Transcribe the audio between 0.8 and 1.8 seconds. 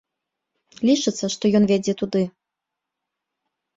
Лічыцца, што ён